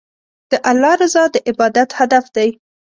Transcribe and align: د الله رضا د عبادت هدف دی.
د 0.49 0.53
الله 0.69 0.93
رضا 1.01 1.23
د 1.33 1.35
عبادت 1.49 1.89
هدف 1.99 2.25
دی. 2.35 2.49